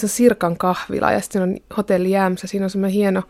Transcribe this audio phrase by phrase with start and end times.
[0.00, 2.46] se on Sirkan kahvila ja sitten on hotelli Jämsä.
[2.46, 3.22] Siinä on semmoinen hieno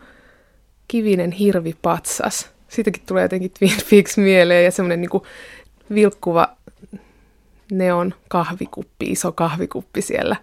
[0.89, 2.50] kivinen hirvipatsas.
[2.69, 5.22] Siitäkin tulee jotenkin Twin Peaks mieleen ja semmoinen niin
[5.95, 6.56] vilkkuva
[7.72, 10.37] neon kahvikuppi, iso kahvikuppi siellä.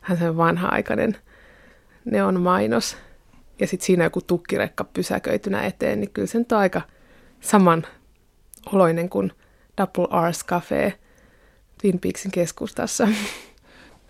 [0.00, 1.16] Hän se vanha-aikainen
[2.04, 2.96] neon mainos.
[3.60, 6.80] Ja sitten siinä joku tukkirekka pysäköitynä eteen, niin kyllä se nyt on aika
[7.40, 7.86] saman
[8.72, 9.32] oloinen kuin
[9.78, 10.98] Double R's Cafe
[11.80, 13.08] Twin Peaksin keskustassa.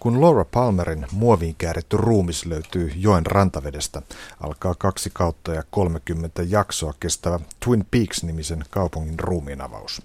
[0.03, 4.03] Kun Laura Palmerin muoviin kääritty ruumis löytyy joen rantavedestä,
[4.41, 10.03] alkaa kaksi kautta ja 30 jaksoa kestävä Twin Peaks-nimisen kaupungin ruumiinavaus.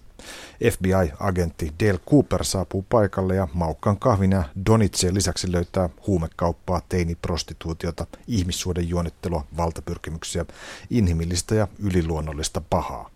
[0.71, 8.89] FBI-agentti Dale Cooper saapuu paikalle ja maukkaan kahvin ja donitsien lisäksi löytää huumekauppaa, teiniprostituutiota, ihmissuoden
[8.89, 10.45] juonittelua, valtapyrkimyksiä,
[10.89, 13.09] inhimillistä ja yliluonnollista pahaa.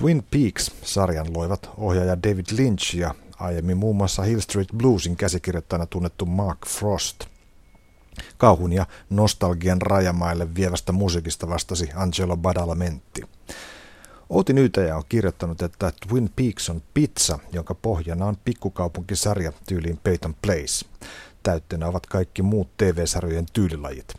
[0.00, 6.26] Twin Peaks-sarjan loivat ohjaaja David Lynch ja aiemmin muun muassa Hill Street Bluesin käsikirjoittajana tunnettu
[6.26, 7.24] Mark Frost.
[8.36, 13.22] Kauhun ja nostalgian rajamaille vievästä musiikista vastasi Angelo Badalamenti.
[14.28, 20.34] Outi Nyytäjä on kirjoittanut, että Twin Peaks on pizza, jonka pohjana on pikkukaupunkisarja tyyliin Peyton
[20.42, 20.86] Place.
[21.42, 24.14] Täytteenä ovat kaikki muut TV-sarjojen tyylilajit.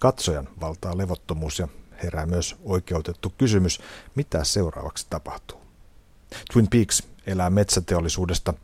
[0.00, 1.68] Katsojan valtaa levottomuus ja
[2.02, 3.80] herää myös oikeutettu kysymys,
[4.14, 5.60] mitä seuraavaksi tapahtuu.
[6.52, 8.54] Twin Peaks elää metsäteollisuudesta.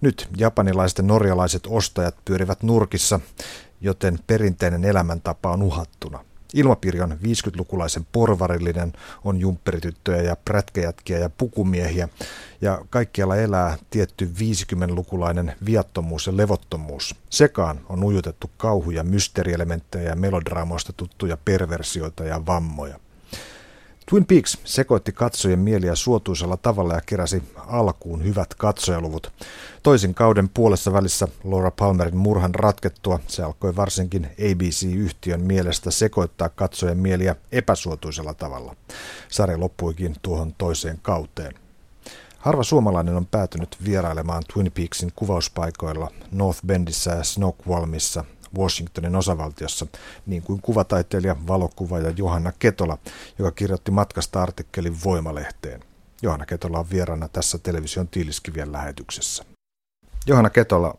[0.00, 3.20] Nyt japanilaiset ja norjalaiset ostajat pyörivät nurkissa,
[3.80, 6.24] joten perinteinen elämäntapa on uhattuna.
[6.54, 8.92] Ilmapiiri on 50-lukulaisen porvarillinen,
[9.24, 12.08] on jumpperityttöjä ja prätkäjätkiä ja pukumiehiä,
[12.60, 17.14] ja kaikkialla elää tietty 50-lukulainen viattomuus ja levottomuus.
[17.30, 23.01] Sekaan on ujutettu kauhuja, mysteerielementtejä ja melodraamoista tuttuja perversioita ja vammoja.
[24.06, 29.32] Twin Peaks sekoitti katsojien mieliä suotuisella tavalla ja keräsi alkuun hyvät katsojaluvut.
[29.82, 36.98] Toisin kauden puolessa välissä Laura Palmerin murhan ratkettua se alkoi varsinkin ABC-yhtiön mielestä sekoittaa katsojen
[36.98, 38.76] mieliä epäsuotuisella tavalla.
[39.28, 41.54] Sarja loppuikin tuohon toiseen kauteen.
[42.38, 48.24] Harva suomalainen on päätynyt vierailemaan Twin Peaksin kuvauspaikoilla North Bendissä ja Snoqualmissa
[48.58, 49.86] Washingtonin osavaltiossa,
[50.26, 52.98] niin kuin kuvataiteilija, valokuvaaja Johanna Ketola,
[53.38, 55.80] joka kirjoitti matkasta artikkelin Voimalehteen.
[56.22, 59.44] Johanna Ketola on vieraana tässä television tiiliskivien lähetyksessä.
[60.26, 60.94] Johanna Ketola,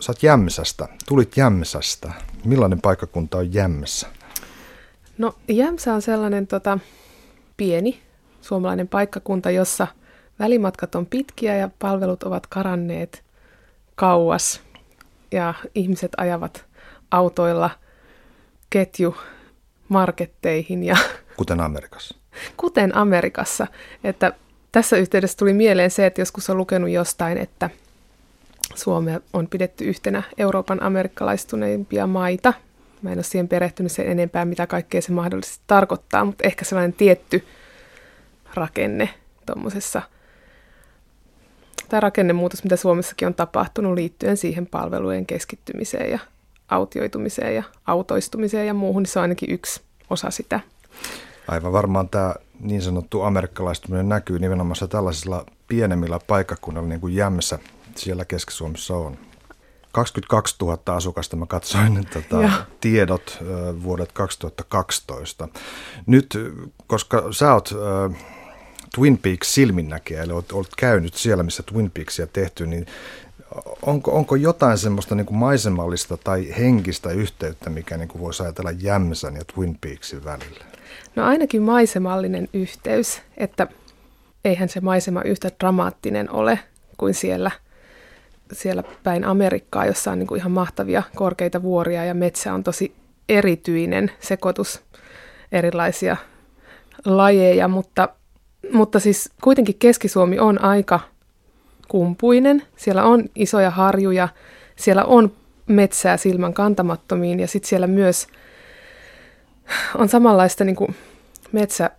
[0.00, 2.12] sä oot Jämsästä, tulit Jämsästä.
[2.44, 4.06] Millainen paikkakunta on Jämsä?
[5.18, 6.78] No Jämsä on sellainen tota,
[7.56, 8.02] pieni
[8.40, 9.86] suomalainen paikkakunta, jossa
[10.38, 13.24] välimatkat on pitkiä ja palvelut ovat karanneet
[13.94, 14.60] kauas
[15.32, 16.64] ja ihmiset ajavat
[17.14, 17.70] autoilla
[18.70, 19.16] ketju
[19.88, 20.84] marketteihin.
[20.84, 20.96] Ja
[21.36, 22.14] Kuten Amerikassa.
[22.56, 23.66] Kuten Amerikassa.
[24.04, 24.32] Että
[24.72, 27.70] tässä yhteydessä tuli mieleen se, että joskus on lukenut jostain, että
[28.74, 32.52] Suomea on pidetty yhtenä Euroopan amerikkalaistuneimpia maita.
[33.02, 36.92] Mä en ole siihen perehtynyt sen enempää, mitä kaikkea se mahdollisesti tarkoittaa, mutta ehkä sellainen
[36.92, 37.44] tietty
[38.54, 39.08] rakenne
[39.46, 40.02] tuommoisessa
[41.88, 46.18] tai rakennemuutos, mitä Suomessakin on tapahtunut liittyen siihen palvelujen keskittymiseen ja
[46.68, 49.80] autioitumiseen ja autoistumiseen ja muuhun, niin se on ainakin yksi
[50.10, 50.60] osa sitä.
[51.48, 57.58] Aivan varmaan tämä niin sanottu amerikkalaistuminen näkyy nimenomaan tällaisilla pienemmillä paikkakunnilla, niin kuin Jämsä
[57.96, 59.18] siellä Keski-Suomessa on.
[59.92, 62.50] 22 000 asukasta mä katsoin tota,
[62.80, 63.38] tiedot
[63.82, 65.48] vuodet 2012.
[66.06, 66.38] Nyt,
[66.86, 68.16] koska sä oot äh,
[68.94, 72.86] Twin Peaks silminnäkijä, eli olet, olet käynyt siellä, missä Twin Peaksia tehty, niin
[73.82, 78.70] onko, onko jotain semmoista niin kuin maisemallista tai henkistä yhteyttä, mikä niin kuin voisi ajatella
[78.70, 80.64] Jämsän ja Twin Peaksin välillä?
[81.16, 83.66] No ainakin maisemallinen yhteys, että
[84.44, 86.58] eihän se maisema yhtä dramaattinen ole
[86.96, 87.50] kuin siellä,
[88.52, 92.94] siellä päin Amerikkaa, jossa on niin kuin ihan mahtavia korkeita vuoria ja metsä on tosi
[93.28, 94.80] erityinen sekoitus
[95.52, 96.16] erilaisia
[97.04, 98.08] lajeja, mutta,
[98.72, 101.00] mutta siis kuitenkin Keski-Suomi on aika
[101.88, 102.62] kumpuinen.
[102.76, 104.28] Siellä on isoja harjuja,
[104.76, 105.32] siellä on
[105.66, 108.26] metsää silmän kantamattomiin ja sitten siellä myös
[109.98, 110.94] on samanlaista niin kuin
[111.52, 111.90] metsä,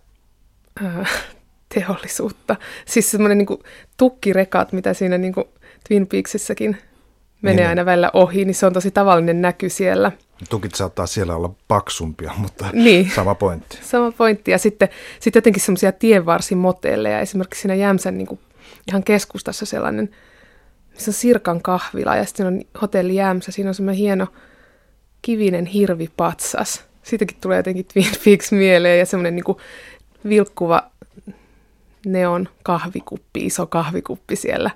[0.84, 1.10] äh,
[1.74, 2.56] teollisuutta.
[2.86, 3.58] Siis semmoinen niin
[3.96, 5.46] tukkirekat, mitä siinä niin kuin
[5.88, 6.76] Twin Peaksissäkin
[7.42, 7.68] menee niin.
[7.68, 10.12] aina välillä ohi, niin se on tosi tavallinen näky siellä.
[10.50, 13.10] Tukit saattaa siellä olla paksumpia, mutta niin.
[13.14, 13.78] sama pointti.
[13.82, 14.50] Sama pointti.
[14.50, 14.88] Ja sitten,
[15.20, 18.40] sitten jotenkin semmoisia tienvarsimotelleja, esimerkiksi siinä Jämsän niin kuin
[18.88, 20.10] ihan keskustassa sellainen,
[20.94, 23.52] missä on Sirkan kahvila ja sitten on hotelli Jämsä.
[23.52, 24.26] Siinä on semmoinen hieno
[25.22, 26.84] kivinen hirvipatsas.
[27.02, 29.56] Siitäkin tulee jotenkin Twin Peaks mieleen ja semmoinen niin
[30.28, 30.90] vilkkuva
[32.06, 34.70] neon kahvikuppi, iso kahvikuppi siellä.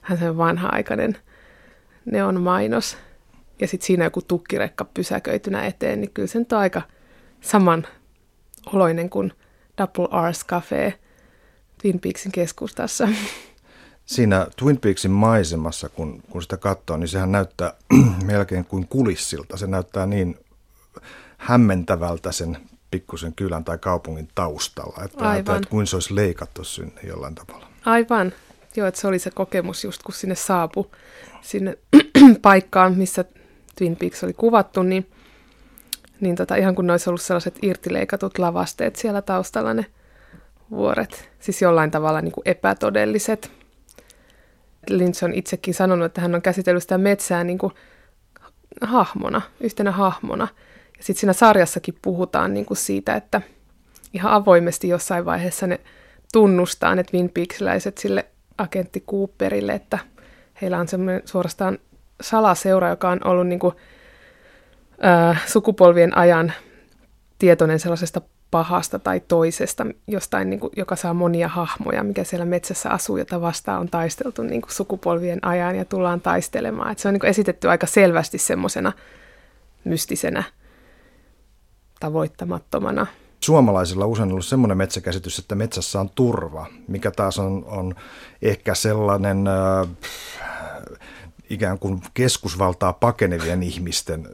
[0.00, 1.16] Hän se vanha-aikainen
[2.04, 2.96] neon mainos.
[3.60, 6.82] ja sitten siinä joku tukkirekka pysäköitynä eteen, niin kyllä se nyt on aika
[7.40, 7.86] saman
[8.72, 9.32] oloinen kuin
[9.78, 10.98] Double R's Cafe
[11.84, 13.08] Twin Peaksin keskustassa.
[14.06, 17.74] Siinä Twin Peaksin maisemassa, kun, kun sitä katsoo, niin sehän näyttää
[18.24, 19.56] melkein kuin kulissilta.
[19.56, 20.38] Se näyttää niin
[21.38, 22.56] hämmentävältä sen
[22.90, 25.56] pikkusen kylän tai kaupungin taustalla, että, Aivan.
[25.56, 27.66] että kuin se olisi leikattu sinne jollain tavalla.
[27.84, 28.32] Aivan.
[28.76, 30.90] Joo, että se oli se kokemus just kun sinne saapui
[31.42, 31.78] sinne
[32.42, 33.24] paikkaan, missä
[33.78, 35.10] Twin Peaks oli kuvattu, niin,
[36.20, 39.86] niin tota, ihan kun ne olisi ollut sellaiset irtileikatut lavasteet siellä taustalla ne
[40.70, 43.50] vuoret, siis jollain tavalla niin kuin epätodelliset.
[44.90, 47.72] Lynch on itsekin sanonut, että hän on käsitellyt sitä metsää niin kuin
[48.80, 50.48] hahmona, yhtenä hahmona.
[50.98, 53.40] Ja sitten siinä sarjassakin puhutaan niin kuin siitä, että
[54.12, 55.80] ihan avoimesti jossain vaiheessa ne
[56.32, 58.26] tunnustaa ne Twin Peaksiläiset sille
[58.58, 59.98] agentti Cooperille, että
[60.62, 61.78] heillä on semmoinen suorastaan
[62.20, 63.74] salaseura, joka on ollut niin kuin,
[65.04, 66.52] äh, sukupolvien ajan
[67.38, 68.20] tietoinen sellaisesta
[68.54, 73.40] pahasta tai toisesta, jostain, niin kuin, joka saa monia hahmoja, mikä siellä metsässä asuu, jota
[73.40, 76.92] vastaan on taisteltu niin kuin sukupolvien ajan ja tullaan taistelemaan.
[76.92, 78.92] Et se on niin kuin esitetty aika selvästi semmoisena
[79.84, 80.42] mystisenä,
[82.00, 83.06] tavoittamattomana.
[83.40, 87.94] Suomalaisilla usein ollut semmoinen metsäkäsitys, että metsässä on turva, mikä taas on, on
[88.42, 89.88] ehkä sellainen äh,
[91.50, 94.28] ikään kuin keskusvaltaa pakenevien ihmisten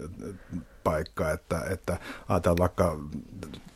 [0.85, 1.99] paikka, että, että
[2.29, 2.99] ajatellaan vaikka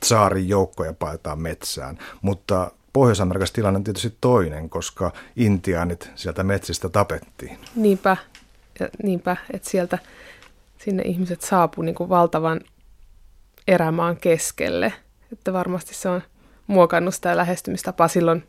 [0.03, 7.59] saarin joukkoja paetaan metsään, mutta Pohjois-Amerikassa tilanne on tietysti toinen, koska intiaanit sieltä metsistä tapettiin.
[7.77, 8.17] Niinpä,
[8.81, 9.99] ja niinpä että sieltä
[10.79, 12.61] sinne ihmiset saapuu niin valtavan
[13.69, 14.93] erämaan keskelle.
[15.33, 16.23] Että varmasti se on
[16.67, 18.47] muokannut sitä lähestymistapaa silloin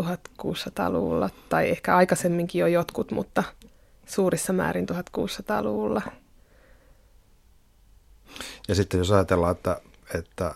[0.00, 3.44] 1600-luvulla, tai ehkä aikaisemminkin jo jotkut, mutta
[4.06, 6.02] suurissa määrin 1600-luvulla.
[8.68, 9.80] Ja sitten jos ajatellaan, että,
[10.14, 10.54] että,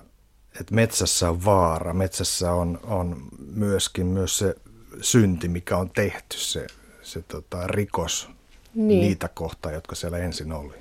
[0.60, 3.22] että metsässä on vaara, metsässä on, on
[3.54, 4.54] myöskin myös se
[5.00, 6.66] synti, mikä on tehty, se,
[7.02, 8.28] se tota, rikos
[8.74, 9.00] niin.
[9.00, 10.74] niitä kohtaa, jotka siellä ensin oli.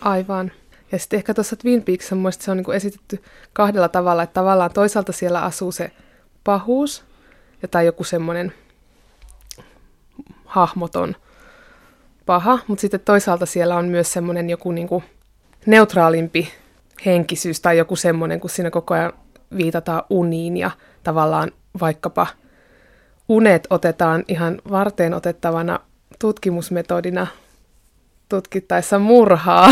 [0.00, 0.52] Aivan.
[0.92, 3.22] Ja sitten ehkä tuossa Twin Peaks on se on niin esitetty
[3.52, 5.90] kahdella tavalla, että tavallaan toisaalta siellä asuu se
[6.44, 7.04] pahuus,
[7.70, 8.52] tai joku semmoinen
[10.44, 11.16] hahmoton
[12.26, 15.04] paha, mutta sitten toisaalta siellä on myös semmoinen joku niin kuin
[15.66, 16.52] neutraalimpi
[17.06, 19.12] henkisyys tai joku semmoinen, kun siinä koko ajan
[19.56, 20.70] viitataan uniin ja
[21.02, 22.26] tavallaan vaikkapa
[23.28, 25.80] unet otetaan ihan varteen otettavana
[26.18, 27.26] tutkimusmetodina
[28.28, 29.70] tutkittaessa murhaa.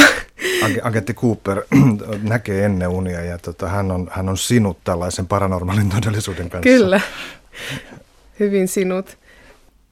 [0.82, 1.62] Agentti Cooper
[2.22, 6.62] näkee ennen unia ja tota, hän, on, hän on sinut tällaisen paranormaalin todellisuuden kanssa.
[6.62, 7.00] Kyllä,
[8.40, 9.18] hyvin sinut.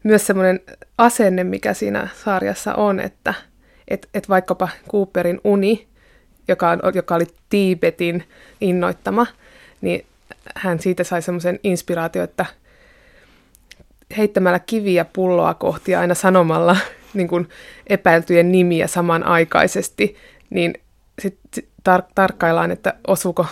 [0.03, 0.61] Myös semmoinen
[0.99, 3.35] asenne, mikä siinä sarjassa on, että
[3.89, 5.87] et, et vaikkapa Cooperin uni,
[6.49, 8.25] joka, on, joka oli Tiibetin
[8.61, 9.27] innoittama,
[9.81, 10.07] niin
[10.57, 12.47] hän siitä sai semmoisen inspiraatio, että
[14.17, 16.77] heittämällä kiviä pulloa kohti aina sanomalla
[17.15, 17.49] niin kuin
[17.87, 20.17] epäiltyjen nimiä samanaikaisesti,
[20.51, 20.75] niin
[21.19, 23.47] sitten tar- tarkkaillaan, että osuuko,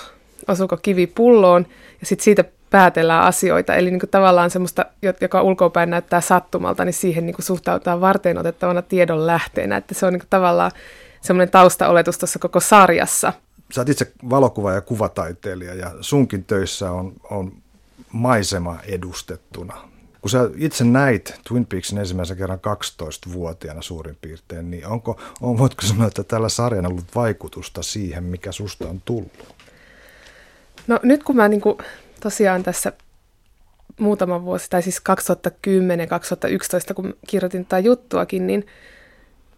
[0.48, 1.66] osuuko kivi pulloon,
[2.00, 2.44] ja sitten siitä
[2.74, 3.74] päätellään asioita.
[3.74, 4.84] Eli niin kuin tavallaan semmoista,
[5.20, 9.76] joka ulkopäin näyttää sattumalta, niin siihen niin kuin suhtautuu varten otettavana tiedon lähteenä.
[9.76, 10.70] Että se on niin kuin tavallaan
[11.20, 13.32] semmoinen taustaoletus tuossa koko sarjassa.
[13.72, 17.52] Sä oot itse valokuva- ja kuvataiteilija, ja sunkin töissä on, on
[18.12, 19.76] maisema edustettuna.
[20.20, 25.82] Kun sä itse näit Twin Peaksin ensimmäisen kerran 12-vuotiaana suurin piirtein, niin onko, on, voitko
[25.82, 29.54] sanoa, että tällä sarjalla on ollut vaikutusta siihen, mikä susta on tullut?
[30.86, 31.78] No nyt kun mä niin kuin,
[32.24, 32.92] tosiaan tässä
[34.00, 35.02] muutama vuosi, tai siis
[36.90, 38.66] 2010-2011, kun kirjoitin tätä juttuakin, niin,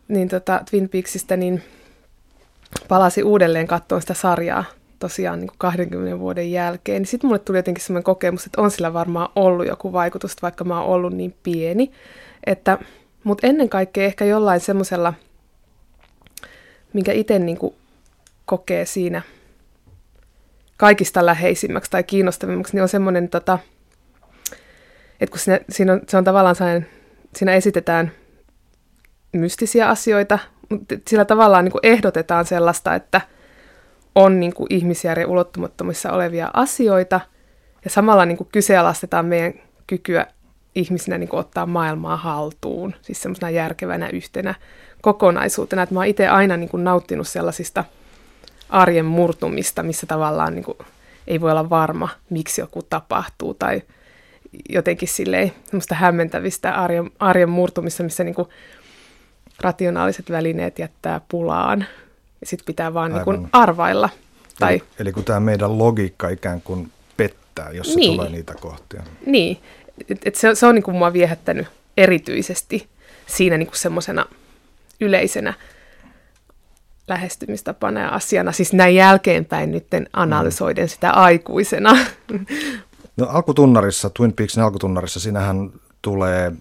[0.09, 1.63] niin tota Twin Peaksista, niin
[2.89, 4.65] palasi uudelleen katsoa sitä sarjaa
[4.99, 8.71] tosiaan niin kuin 20 vuoden jälkeen, niin sitten mulle tuli jotenkin semmoinen kokemus, että on
[8.71, 11.91] sillä varmaan ollut joku vaikutus, vaikka mä oon ollut niin pieni.
[12.47, 12.79] Että,
[13.25, 15.15] mutta ennen kaikkea ehkä jollain semmoisella,
[16.93, 17.59] minkä itse niin
[18.47, 19.23] kokee siinä
[20.77, 23.59] kaikista läheisimmäksi tai kiinnostavimmaksi, niin on semmoinen, tota,
[25.21, 26.87] että kun siinä, siinä on, se on tavallaan sellainen,
[27.37, 28.13] siinä esitetään
[29.33, 33.21] mystisiä asioita, mutta sillä tavallaan niin kuin ehdotetaan sellaista, että–
[34.17, 37.21] on niin kuin ihmisjärjen ulottumattomissa olevia asioita,
[37.85, 39.55] ja samalla niin kuin kyseenalaistetaan meidän
[39.87, 40.27] kykyä
[40.75, 44.55] ihmisinä niin kuin ottaa maailmaa haltuun, siis semmoisena järkevänä yhtenä
[45.03, 45.83] kokonaisuutena.
[45.83, 47.85] Että mä oon itse aina niin kuin nauttinut sellaisista
[48.69, 50.79] arjen murtumista, missä tavallaan niin kuin
[51.27, 53.83] ei voi olla varma, miksi joku tapahtuu, tai
[54.69, 58.49] jotenkin silleen semmoista hämmentävistä arjen, arjen murtumista, missä niin kuin
[59.61, 61.87] rationaaliset välineet jättää pulaan.
[62.41, 64.09] Ja sitten pitää vaan niin kuin arvailla.
[64.59, 64.75] Tai...
[64.75, 68.13] Eli, eli kun tämä meidän logiikka ikään kuin pettää, jos se niin.
[68.13, 69.03] tulee niitä kohtia.
[69.27, 69.59] Niin,
[70.09, 72.89] et, et se, se on niin kuin mua viehättänyt erityisesti
[73.27, 74.27] siinä niin semmoisena
[75.01, 75.55] yleisenä
[77.09, 80.89] lähestymistapana ja asiana, siis näin jälkeenpäin nyt analysoiden mm.
[80.89, 81.99] sitä aikuisena.
[83.17, 85.71] No alkutunnarissa, Twin Peaksin alkutunnarissa, sinähän
[86.03, 86.53] tulee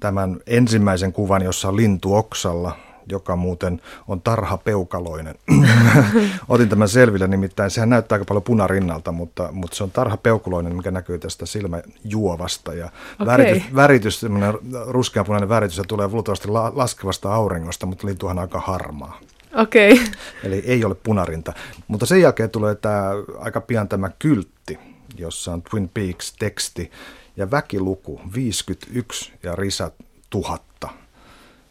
[0.00, 2.76] tämän ensimmäisen kuvan, jossa on lintu oksalla,
[3.08, 5.34] joka muuten on tarhapeukaloinen.
[6.48, 10.90] Otin tämän selville, nimittäin sehän näyttää aika paljon punarinnalta, mutta, mutta se on tarhapeukaloinen, mikä
[10.90, 12.74] näkyy tästä silmäjuovasta.
[12.74, 12.86] Ja
[13.20, 13.26] okay.
[13.26, 14.54] väritys, väritys semmoinen
[14.86, 19.20] ruskeapunainen väritys, se tulee luultavasti laskevasta auringosta, mutta lintuhan on aika harmaa.
[19.54, 19.92] Okei.
[19.92, 20.06] Okay.
[20.44, 21.52] Eli ei ole punarinta.
[21.88, 24.78] Mutta sen jälkeen tulee tämä, aika pian tämä kyltti,
[25.16, 26.90] jossa on Twin Peaks-teksti
[27.36, 29.94] ja väkiluku 51 ja risat
[30.30, 30.88] tuhatta.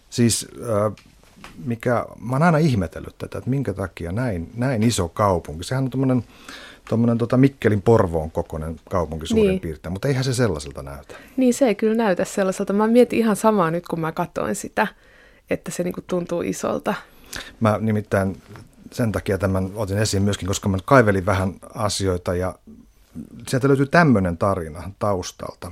[0.09, 0.47] Siis
[1.65, 5.63] mikä, mä oon aina ihmetellyt tätä, että minkä takia näin, näin iso kaupunki.
[5.63, 6.23] Sehän on tuommoinen
[6.89, 9.59] tuommoinen tota Mikkelin Porvoon kokoinen kaupunki suurin niin.
[9.59, 11.15] piirtein, mutta eihän se sellaiselta näytä.
[11.37, 12.73] Niin, se ei kyllä näytä sellaiselta.
[12.73, 14.87] Mä mietin ihan samaa nyt, kun mä katsoin sitä,
[15.49, 16.93] että se niinku tuntuu isolta.
[17.59, 18.41] Mä nimittäin
[18.91, 22.55] sen takia tämän otin esiin myöskin, koska mä kaivelin vähän asioita ja
[23.47, 25.71] sieltä löytyy tämmöinen tarina taustalta,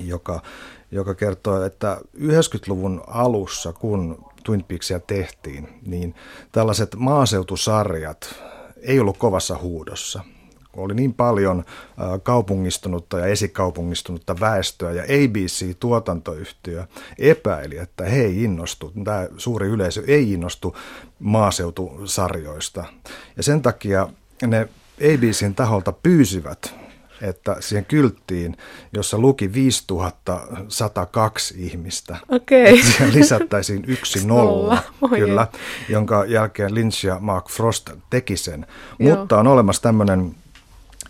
[0.00, 0.42] joka,
[0.90, 6.14] joka kertoo, että 90-luvun alussa, kun Twin Peaksia tehtiin, niin
[6.52, 8.34] tällaiset maaseutusarjat
[8.82, 10.20] ei ollut kovassa huudossa.
[10.76, 11.64] Oli niin paljon
[12.22, 16.86] kaupungistunutta ja esikaupungistunutta väestöä ja ABC-tuotantoyhtiö
[17.18, 20.76] epäili, että he ei innostu, tämä suuri yleisö ei innostu
[21.18, 22.84] maaseutusarjoista.
[23.36, 24.08] Ja sen takia
[24.46, 24.68] ne
[25.00, 26.74] ABCn taholta pyysivät
[27.22, 28.56] että siihen kylttiin,
[28.92, 32.58] jossa luki 5102 ihmistä, okay.
[32.58, 34.78] että siihen lisättäisiin yksi nolla,
[35.14, 35.46] kyllä,
[35.88, 38.66] jonka jälkeen Lynch ja Mark Frost teki sen.
[38.98, 39.18] Joo.
[39.18, 40.34] Mutta on olemassa tämmöinen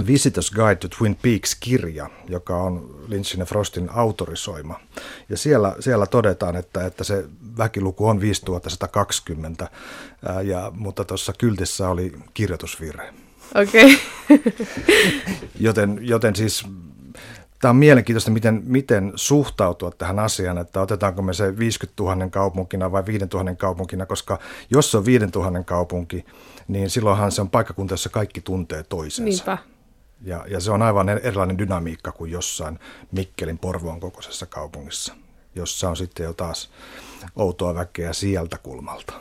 [0.07, 4.81] Visitors Guide to Twin Peaks-kirja, joka on Lynchin ja Frostin autorisoima.
[5.29, 7.25] Ja siellä, siellä todetaan, että, että se
[7.59, 9.71] väkiluku on 5120,
[10.29, 13.15] ää, ja, mutta tuossa kyltissä oli kirjoitusvirhe.
[13.55, 13.99] Okei.
[14.31, 14.53] Okay.
[15.61, 16.65] joten, joten siis
[17.61, 22.93] tämä on mielenkiintoista, miten, miten suhtautua tähän asiaan, että otetaanko me se 50 000 kaupunkina
[22.93, 24.39] vai 5 000 kaupunkina, koska
[24.71, 26.25] jos se on 5 000 kaupunki,
[26.69, 29.23] niin silloinhan se on paikkakunta, jossa kaikki tuntee toisensa.
[29.25, 29.76] Niinpä.
[30.27, 32.79] Ja, ja se on aivan erilainen dynamiikka kuin jossain
[33.13, 35.15] Mikkelin Porvoon kokoisessa kaupungissa,
[35.55, 36.71] jossa on sitten jo taas
[37.37, 39.13] outoa väkeä sieltä kulmalta.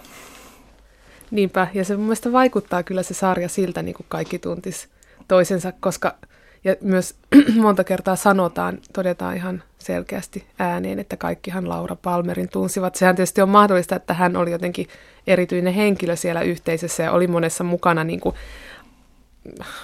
[1.32, 4.90] Niinpä, ja se mun mielestä vaikuttaa kyllä se sarja siltä, niin kuin kaikki tuntis
[5.28, 6.16] toisensa, koska
[6.64, 7.16] ja myös
[7.62, 12.96] monta kertaa sanotaan, todetaan ihan selkeästi ääneen, että kaikkihan Laura Palmerin tunsivat.
[12.96, 14.88] Sehän tietysti on mahdollista, että hän oli jotenkin
[15.28, 18.36] erityinen henkilö siellä yhteisössä ja oli monessa mukana niin kuin,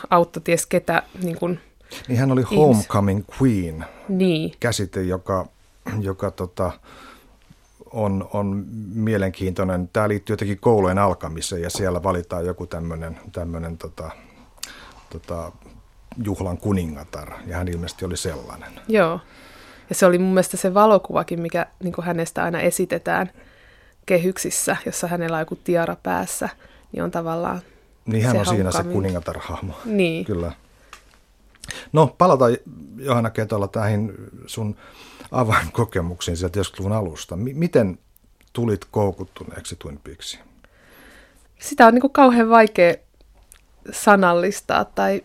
[0.10, 1.04] auttoi ties ketä.
[1.24, 1.60] Niin, kuin,
[2.08, 2.58] niin hän oli ihmis.
[2.58, 4.54] homecoming queen, niin.
[4.60, 5.48] käsite, joka,
[6.00, 6.72] joka tota,
[7.94, 9.90] on, on mielenkiintoinen.
[9.94, 14.12] Tämä liittyy jotenkin koulujen alkamiseen ja siellä valitaan joku tämmöinen, tämmöinen tota,
[15.10, 15.52] tota,
[16.24, 18.70] juhlan kuningatar ja hän ilmeisesti oli sellainen.
[18.88, 19.20] Joo.
[19.90, 23.32] Ja se oli mun mielestä se valokuvakin, mikä niin hänestä aina esitetään
[24.06, 26.50] kehyksissä, jossa hänellä on joku tiara päässä,
[26.92, 27.62] niin on tavallaan
[28.06, 29.74] Niin hän on siinä se kuningatar-hahmo.
[29.86, 30.26] Niin.
[30.26, 30.52] Kyllä.
[31.94, 32.58] No, palataan
[32.98, 34.14] Johanna Ketola tähän
[34.46, 34.76] sun
[35.32, 37.36] avainkokemuksiin sieltä 90-luvun alusta.
[37.36, 38.00] M- miten
[38.54, 40.44] tulit koukuttuneeksi Twin Peaksiin?
[41.60, 42.94] Sitä on niin kuin kauhean vaikea
[43.92, 45.24] sanallistaa tai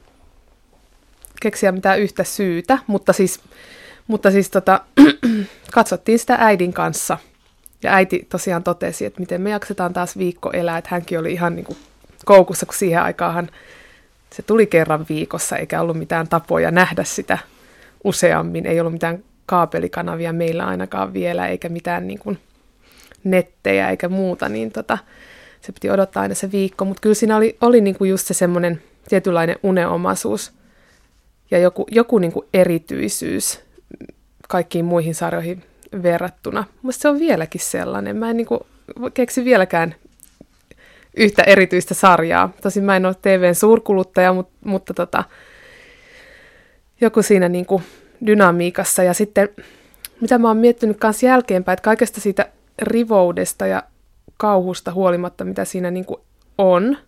[1.41, 3.41] keksiä mitään yhtä syytä, mutta siis,
[4.07, 4.81] mutta siis tota,
[5.75, 7.19] katsottiin sitä äidin kanssa.
[7.83, 11.57] Ja äiti tosiaan totesi, että miten me jaksetaan taas viikko elää, että hänkin oli ihan
[11.57, 11.79] niin kuin
[12.27, 13.49] koukussa, kun siihen aikaan
[14.33, 17.39] se tuli kerran viikossa, eikä ollut mitään tapoja nähdä sitä
[18.05, 18.67] useammin.
[18.67, 22.39] Ei ollut mitään kaapelikanavia meillä ainakaan vielä, eikä mitään niin kuin
[23.25, 24.99] nettejä eikä muuta, niin tota,
[25.61, 26.85] se piti odottaa aina se viikko.
[26.85, 30.53] Mutta kyllä siinä oli, oli niin kuin just se semmoinen tietynlainen uneomaisuus
[31.51, 33.61] ja joku, joku niin kuin erityisyys
[34.49, 35.63] kaikkiin muihin sarjoihin
[36.03, 36.65] verrattuna.
[36.83, 38.17] Mutta se on vieläkin sellainen.
[38.17, 38.61] Mä en niin kuin
[39.15, 39.95] keksi vieläkään
[41.17, 42.53] yhtä erityistä sarjaa.
[42.63, 45.25] Tosin mä en ole TVn suurkuluttaja, mutta, mutta tota,
[47.01, 47.83] joku siinä niin kuin
[48.27, 49.03] dynamiikassa.
[49.03, 49.49] Ja sitten,
[50.21, 52.49] mitä mä oon miettinyt kanssa jälkeenpäin, että kaikesta siitä
[52.83, 53.83] rivoudesta ja
[54.37, 56.21] kauhusta huolimatta, mitä siinä niin kuin
[56.59, 56.99] on,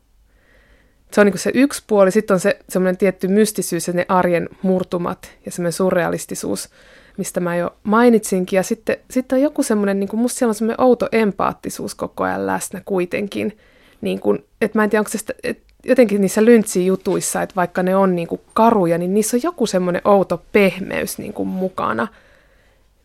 [1.12, 4.48] se on niin se yksi puoli, sitten on se semmoinen tietty mystisyys ja ne arjen
[4.62, 6.68] murtumat ja semmoinen surrealistisuus,
[7.16, 8.56] mistä mä jo mainitsinkin.
[8.56, 12.24] Ja sitten, sitten on joku semmoinen, niin kuin musta siellä on semmoinen outo empaattisuus koko
[12.24, 13.58] ajan läsnä kuitenkin.
[14.00, 17.82] Niin kuin, että mä en tiedä, onko se sitä, että jotenkin niissä lyntsijutuissa, että vaikka
[17.82, 22.08] ne on niin kuin karuja, niin niissä on joku semmoinen outo pehmeys niin kuin mukana.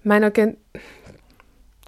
[0.04, 0.60] Mä en oikein,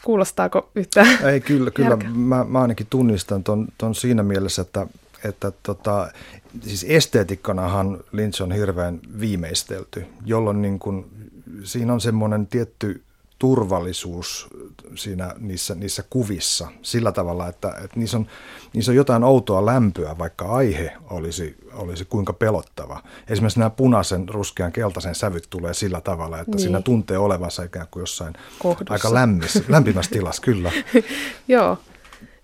[0.04, 4.88] kuulostaako yhtään Ei, kyllä, kyllä mä, mä ainakin tunnistan ton, ton siinä mielessä, että,
[5.24, 6.12] että tota,
[6.62, 11.06] siis esteetikkonahan Lynch on hirveän viimeistelty, jolloin niin kun,
[11.64, 13.02] siinä on semmoinen tietty
[13.46, 14.48] turvallisuus
[14.96, 18.28] siinä, niissä, niissä kuvissa sillä tavalla, että, että niissä, on,
[18.74, 23.02] niissä on jotain outoa lämpöä, vaikka aihe olisi, olisi kuinka pelottava.
[23.30, 26.60] Esimerkiksi nämä punaisen, ruskean, keltaisen sävyt tulee sillä tavalla, että niin.
[26.60, 28.94] siinä tuntee olevansa ikään kuin jossain Kohdussa.
[28.94, 30.72] aika lämmissä, lämpimässä tilassa, kyllä.
[31.48, 31.78] Joo.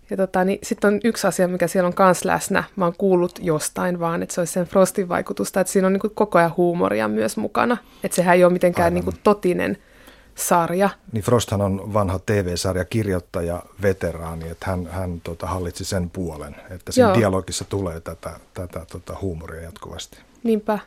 [0.09, 2.63] Ja tota, niin sitten on yksi asia, mikä siellä on kans läsnä.
[2.75, 6.15] Mä oon kuullut jostain vaan, että se olisi sen Frostin vaikutusta, että siinä on niin
[6.15, 7.77] koko ajan huumoria myös mukana.
[8.03, 9.77] Että sehän ei ole mitenkään niin totinen–
[10.35, 10.89] sarja.
[11.11, 16.91] Niin Frosthan on vanha TV-sarja kirjoittaja, veteraani, että hän, hän tota, hallitsi sen puolen, että
[16.91, 17.17] siinä Joo.
[17.17, 20.17] dialogissa tulee tätä, tätä tota, huumoria jatkuvasti.
[20.43, 20.79] Niinpä.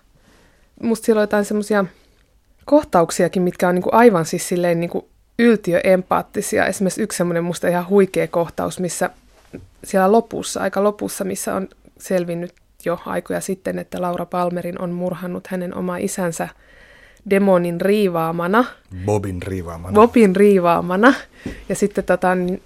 [0.82, 1.84] Musta siellä on jotain semmoisia
[2.64, 5.08] kohtauksiakin, mitkä on niinku aivan siis silleen niinku
[5.38, 6.66] yltiöempaattisia.
[6.66, 9.10] Esimerkiksi yksi semmoinen musta ihan huikea kohtaus, missä
[9.84, 12.52] siellä lopussa, aika lopussa, missä on selvinnyt
[12.84, 16.48] jo aikoja sitten, että Laura Palmerin on murhannut hänen oma isänsä–
[17.30, 18.64] demonin riivaamana.
[19.04, 19.94] Bobin riivaamana.
[19.94, 21.14] Bobin riivaamana.
[21.68, 22.62] Ja sitten tota, niin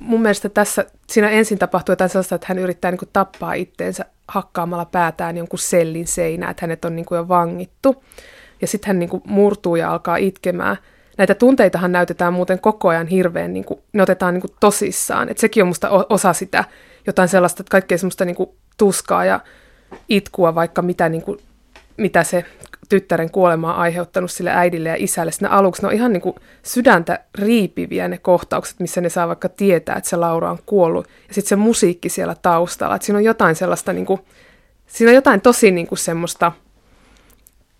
[0.00, 4.04] mun mielestä tässä, siinä ensin tapahtuu jotain sellaista, että hän yrittää niin kuin, tappaa itteensä
[4.28, 8.04] hakkaamalla päätään jonkun sellin seinää, että hänet on niin kuin, jo vangittu.
[8.60, 10.76] Ja sitten hän niin kuin, murtuu ja alkaa itkemään.
[11.18, 15.28] Näitä tunteitahan näytetään muuten koko ajan hirveän, niin kuin, ne otetaan niin kuin, tosissaan.
[15.28, 16.64] Et sekin on musta osa sitä
[17.06, 19.40] jotain sellaista, että kaikkea semmoista niin kuin, tuskaa ja
[20.08, 21.38] itkua, vaikka mitä, niin kuin,
[21.96, 22.44] mitä se
[22.88, 25.32] tyttären kuolemaa aiheuttanut sille äidille ja isälle.
[25.32, 29.48] Siinä aluksi ne on ihan niin kuin sydäntä riipiviä ne kohtaukset, missä ne saa vaikka
[29.48, 31.06] tietää, että se Laura on kuollut.
[31.28, 32.94] Ja sitten se musiikki siellä taustalla.
[32.96, 34.20] Että siinä on jotain sellaista, niin kuin,
[34.86, 36.52] siinä on jotain tosi niin kuin semmoista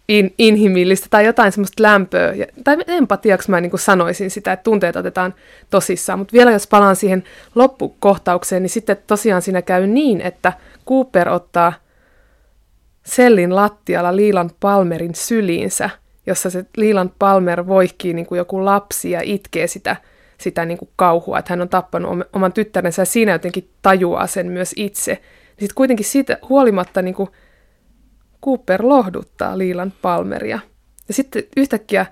[0.08, 2.32] in, inhimillistä tai jotain semmoista lämpöä.
[2.32, 5.34] Ja, tai empatiaksi mä niin kuin sanoisin sitä, että tunteet otetaan
[5.70, 6.18] tosissaan.
[6.18, 10.52] Mutta vielä jos palaan siihen loppukohtaukseen, niin sitten tosiaan siinä käy niin, että
[10.88, 11.72] Cooper ottaa–
[13.06, 15.90] sellin lattialla Liilan Palmerin syliinsä,
[16.26, 19.96] jossa se Liilan Palmer voihkii niin kuin joku lapsi ja itkee sitä,
[20.38, 24.46] sitä niin kuin kauhua, että hän on tappanut oman tyttärensä ja siinä jotenkin tajuaa sen
[24.46, 25.12] myös itse.
[25.12, 27.28] Niin sitten kuitenkin siitä huolimatta niin kuin
[28.44, 30.58] Cooper lohduttaa Liilan Palmeria.
[31.08, 32.06] Ja sitten yhtäkkiä,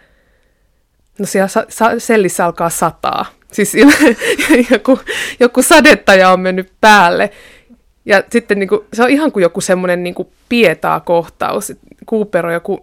[1.19, 3.27] no siellä sa- sa- sellissä alkaa sataa.
[3.53, 3.73] Siis
[4.71, 5.01] joku,
[5.41, 7.31] joku sadettaja on mennyt päälle.
[8.05, 11.73] Ja sitten niin kuin, se on ihan kuin joku semmoinen niin kuin pietaa kohtaus.
[12.11, 12.81] Cooper on joku,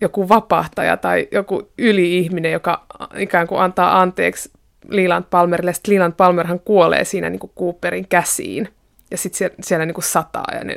[0.00, 4.50] joku vapahtaja tai joku yli-ihminen, joka ikään kuin antaa anteeksi
[4.88, 5.72] Leland Palmerille.
[5.72, 8.68] Sitten Leland Palmerhan kuolee siinä niin kuin Cooperin käsiin.
[9.10, 10.76] Ja sitten siellä, siellä niin kuin sataa ja ne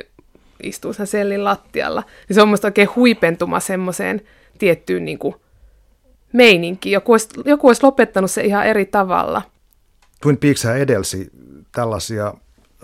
[0.62, 2.02] istuu sen sellin lattialla.
[2.28, 4.20] Ja se on musta oikein huipentuma semmoiseen
[4.58, 5.34] tiettyyn niin kuin
[6.32, 6.92] meininkiin.
[6.92, 9.42] Joku olisi, joku olisi lopettanut se ihan eri tavalla.
[10.22, 11.30] Twin Peaks edelsi
[11.72, 12.34] tällaisia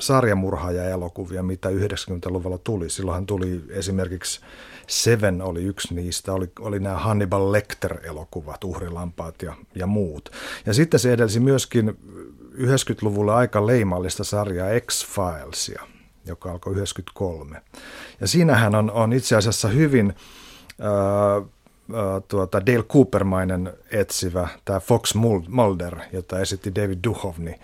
[0.01, 2.91] sarjamurhaaja-elokuvia, mitä 90-luvulla tuli.
[2.91, 4.41] Silloinhan tuli esimerkiksi
[4.87, 10.29] Seven oli yksi niistä, oli, oli nämä Hannibal Lecter-elokuvat, Uhrilampaat ja, ja muut.
[10.67, 11.99] Ja sitten se edelsi myöskin
[12.55, 15.83] 90-luvulla aika leimallista sarjaa X-Filesia,
[16.27, 17.63] joka alkoi 93.
[18.21, 20.15] Ja siinähän on, on itse asiassa hyvin...
[21.95, 25.15] Äh, tuota Dale Coopermainen etsivä, tämä Fox
[25.49, 27.55] Mulder, jota esitti David Duchovny.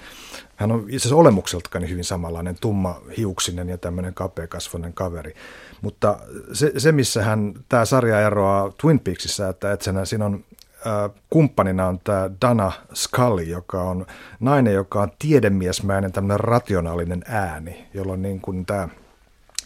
[0.57, 5.35] Hän on itse asiassa olemukseltakaan hyvin samanlainen, tumma hiuksinen ja tämmöinen kapeakasvoinen kaveri.
[5.83, 6.19] Mutta
[6.53, 10.45] se, se missä hän, tämä sarja eroaa Twin Peaksissa, että, sen, siinä on
[10.87, 14.07] äh, kumppanina on tämä Dana Scully, joka on
[14.41, 18.89] nainen, joka on tiedemiesmäinen tämmöinen rationaalinen ääni, jolloin niin kuin tämä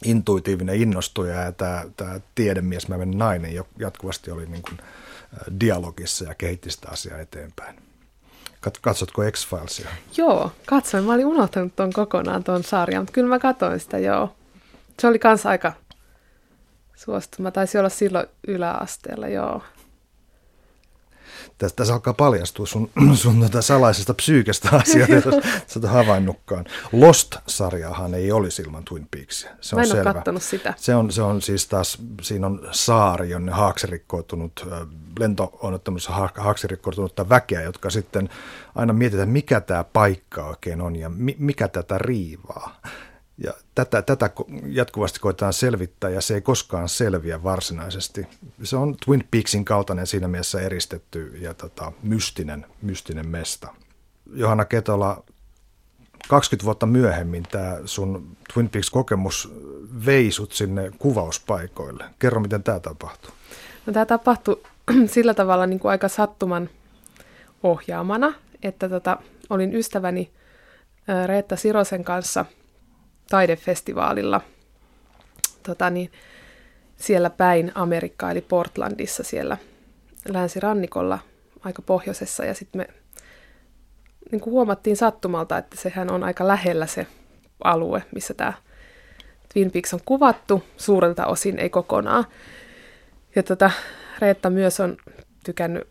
[0.04, 4.78] intuitiivinen innostuja ja tämä, tämä tiedemiesmäinen nainen jatkuvasti oli niin kuin
[5.60, 7.76] dialogissa ja kehitti sitä asiaa eteenpäin.
[8.80, 9.88] Katsotko X-Filesia?
[10.16, 11.04] Joo, katsoin.
[11.04, 14.36] Mä olin unohtanut tuon kokonaan tuon sarjan, mutta kyllä mä katsoin sitä, joo.
[15.00, 15.72] Se oli kans aika
[16.96, 17.42] suosittu.
[17.42, 19.62] Mä taisin olla silloin yläasteella, joo
[21.58, 25.24] tässä, tässä alkaa paljastua sun, sun tota salaisesta psyykestä asiasta, jos
[25.66, 26.64] sä havainnutkaan.
[26.92, 29.50] Lost-sarjaahan ei olisi ilman Twin Peaksia.
[29.60, 30.22] Se on Mä en selvä.
[30.26, 30.74] ole sitä.
[30.76, 34.66] Se on, se on siis taas, siinä on saari, jonne haaksirikkoutunut,
[35.18, 38.28] lento-onnettomuudessa haaksirikkoutunutta väkeä, jotka sitten
[38.74, 42.80] aina mietitään, mikä tämä paikka oikein on ja mi, mikä tätä riivaa.
[43.44, 44.30] Ja tätä, tätä
[44.66, 48.26] jatkuvasti koetaan selvittää ja se ei koskaan selviä varsinaisesti.
[48.62, 53.74] Se on Twin Peaksin kaltainen siinä mielessä eristetty ja tota, mystinen, mystinen mesta.
[54.32, 55.24] Johanna Ketola,
[56.28, 59.52] 20 vuotta myöhemmin tämä sun Twin Peaks-kokemus
[60.06, 62.04] vei sut sinne kuvauspaikoille.
[62.18, 63.32] Kerro, miten tämä tapahtui.
[63.86, 64.62] No, tämä tapahtui
[65.06, 66.70] sillä tavalla niin kuin aika sattuman
[67.62, 69.18] ohjaamana, että tota,
[69.50, 70.30] olin ystäväni
[71.26, 72.44] Reetta Sirosen kanssa
[73.30, 74.40] taidefestivaalilla
[75.62, 76.12] tota, niin,
[76.96, 79.56] siellä päin Amerikkaa, eli Portlandissa siellä
[80.28, 81.18] länsirannikolla
[81.60, 82.44] aika pohjoisessa.
[82.44, 82.86] Ja sitten me
[84.32, 87.06] niin kuin huomattiin sattumalta, että sehän on aika lähellä se
[87.64, 88.52] alue, missä tämä
[89.52, 92.24] Twin Peaks on kuvattu, suurelta osin, ei kokonaan.
[93.36, 93.70] Ja tota,
[94.18, 94.96] Reetta myös on
[95.44, 95.88] tykännyt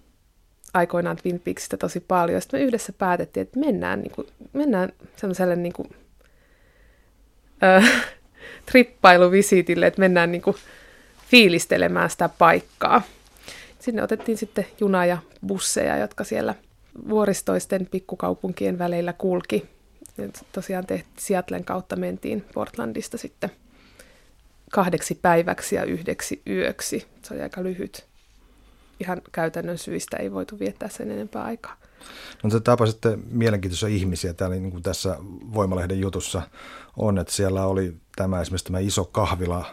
[0.73, 2.41] aikoinaan Twin Peaksista tosi paljon.
[2.41, 5.89] Sitten me yhdessä päätettiin, että mennään, niin kuin, mennään semmoiselle niin kuin,
[7.63, 7.91] äh,
[8.71, 10.57] trippailuvisitille, että mennään niin kuin,
[11.31, 13.01] fiilistelemään sitä paikkaa.
[13.79, 15.17] Sinne otettiin sitten juna ja
[15.47, 16.55] busseja, jotka siellä
[17.09, 19.65] vuoristoisten pikkukaupunkien väleillä kulki.
[20.17, 23.49] Ja tosiaan tehtiin Seattlen kautta mentiin Portlandista sitten
[24.71, 27.07] kahdeksi päiväksi ja yhdeksi yöksi.
[27.21, 28.09] Se oli aika lyhyt
[28.99, 31.77] ihan käytännön syistä ei voitu viettää sen enempää aikaa.
[32.43, 35.17] No se tapasitte mielenkiintoisia ihmisiä täällä niin kuin tässä
[35.53, 36.41] Voimalehden jutussa
[36.97, 39.65] on, että siellä oli tämä esimerkiksi tämä iso kahvila,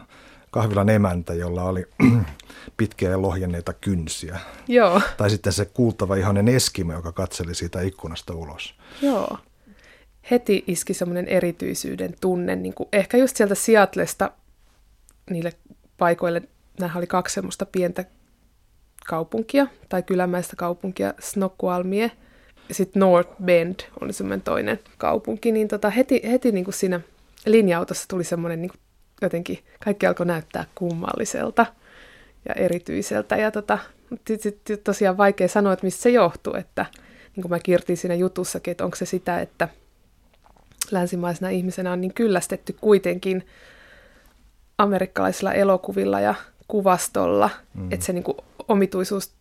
[0.51, 1.87] kahvilan emäntä, jolla oli
[2.77, 4.41] pitkiä ja lohjenneita kynsiä.
[4.69, 5.01] Joo.
[5.17, 8.75] Tai sitten se kuultava ihanen Eskimo, joka katseli siitä ikkunasta ulos.
[9.03, 9.39] Joo.
[10.31, 14.31] Heti iski semmoinen erityisyyden tunne, niin kuin ehkä just sieltä Seattlesta
[15.31, 15.53] niille
[15.99, 16.43] paikoille,
[16.81, 18.05] nämä oli kaksi semmoista pientä
[19.09, 22.11] kaupunkia tai kylämäistä kaupunkia, Snoqualmie,
[22.71, 27.01] sitten North Bend oli semmoinen toinen kaupunki, niin tota heti, heti niin kuin siinä
[27.47, 28.71] linja-autossa tuli semmoinen niin
[29.23, 31.67] jotenkin, kaikki alkoi näyttää kummalliselta
[32.49, 33.37] ja erityiseltä.
[33.37, 33.79] Ja tota,
[34.39, 36.87] sitten tosiaan vaikea sanoa, että mistä se johtuu, että
[37.37, 39.69] niin kuin mä kirtin siinä jutussakin, että onko se sitä, että
[40.91, 43.47] länsimaisena ihmisenä on niin kyllästetty kuitenkin
[44.79, 46.35] amerikkalaisilla elokuvilla ja
[46.69, 47.93] kuvastolla, mm.
[47.93, 48.37] että se niin kuin
[48.69, 49.33] omituisuus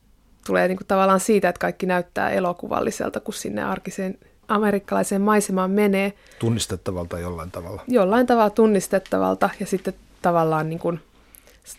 [0.46, 6.14] tulee niin kuin tavallaan siitä, että kaikki näyttää elokuvalliselta, kun sinne arkiseen amerikkalaiseen maisemaan menee.
[6.40, 7.84] Tunnistettavalta jollain tavalla.
[7.88, 11.00] Jollain tavalla tunnistettavalta ja sitten tavallaan niin kuin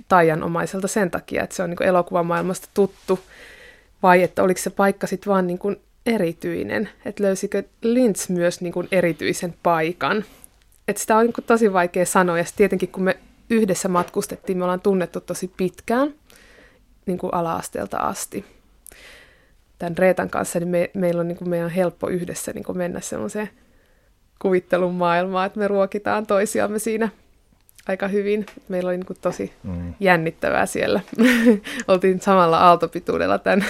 [0.08, 3.20] taianomaiselta sen takia, että se on niin kuin elokuvamaailmasta tuttu,
[4.02, 8.72] vai että oliko se paikka sitten vaan niin kuin erityinen, että löysikö Lynch myös niin
[8.72, 10.24] kuin erityisen paikan.
[10.88, 13.16] Että sitä on niin kuin tosi vaikea sanoa, ja tietenkin kun me
[13.50, 16.14] yhdessä matkustettiin, me ollaan tunnettu tosi pitkään–
[17.06, 18.44] niin kuin ala-asteelta asti.
[19.78, 22.78] Tämän Reetan kanssa niin me, meillä on, niin kuin, meidän on helppo yhdessä niin kuin
[22.78, 23.50] mennä semmoiseen
[24.38, 27.08] kuvittelun maailmaan, että me ruokitaan toisiamme siinä
[27.88, 28.46] aika hyvin.
[28.68, 29.94] Meillä oli niin kuin tosi mm.
[30.00, 31.00] jännittävää siellä.
[31.88, 33.64] Oltiin samalla aaltopituudella tämän,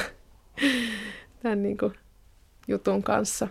[1.43, 1.95] tämän niin kuin
[2.69, 3.49] jutun kanssa.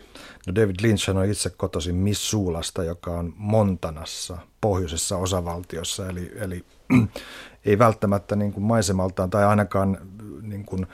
[0.47, 6.65] No David Lynch on itse kotoisin Missoulasta, joka on Montanassa, pohjoisessa osavaltiossa, eli, eli
[7.65, 9.97] ei välttämättä niin kuin maisemaltaan tai ainakaan
[10.41, 10.87] niin kuin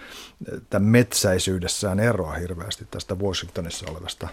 [0.70, 4.28] tämän metsäisyydessään eroa hirveästi tästä Washingtonissa olevasta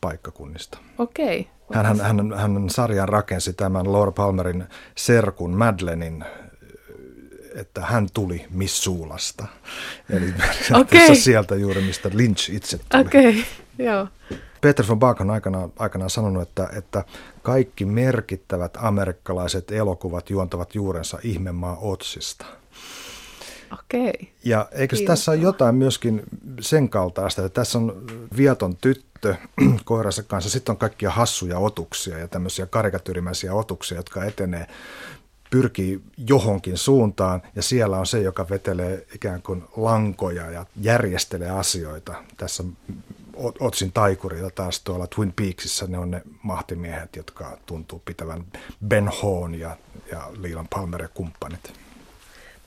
[0.00, 0.78] paikkakunnista.
[0.98, 1.48] Okei.
[1.74, 4.64] Hän, hän, hän, hän sarjan rakensi tämän Laura Palmerin
[4.96, 6.24] serkun Madeleinin
[7.60, 9.46] että hän tuli Missoulasta.
[10.10, 10.34] Eli
[10.80, 11.16] okay.
[11.16, 13.00] sieltä juuri, mistä Lynch itse tuli.
[13.00, 13.42] Okei, okay.
[13.78, 14.08] joo.
[14.60, 17.04] Peter von Bach on aikanaan, aikanaan sanonut, että, että
[17.42, 22.46] kaikki merkittävät amerikkalaiset elokuvat juontavat juurensa ihmemaa Otsista.
[23.72, 24.32] Okei.
[24.44, 26.22] Ja eikö tässä ole jotain myöskin
[26.60, 29.34] sen kaltaista, että tässä on viaton tyttö
[29.84, 34.66] koiransa kanssa, sitten on kaikkia hassuja otuksia ja tämmöisiä karikatyyrimäisiä otuksia, jotka etenee
[35.50, 42.14] pyrkii johonkin suuntaan ja siellä on se, joka vetelee ikään kuin lankoja ja järjestelee asioita.
[42.36, 42.64] Tässä
[43.60, 48.44] Otsin taikurilla taas tuolla Twin Peaksissa ne on ne mahtimiehet, jotka tuntuu pitävän
[48.88, 49.76] Ben Hoon ja,
[50.10, 51.72] ja Leland Palmer ja kumppanit.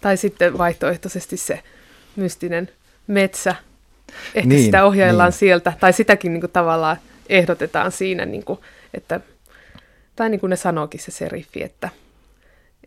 [0.02, 1.64] Tai sitten vaihtoehtoisesti se
[2.16, 2.70] mystinen
[3.08, 3.56] metsä.
[4.36, 5.40] Ehkä niin, sitä ohjaillaan niin.
[5.40, 6.98] sieltä, tai sitäkin niin kuin tavallaan
[7.30, 8.60] ehdotetaan siinä, niin kuin,
[8.94, 9.20] että,
[10.16, 11.90] tai niin kuin ne sanookin se seriffi, että,